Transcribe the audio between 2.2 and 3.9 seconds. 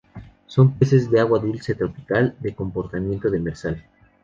de comportamiento demersal.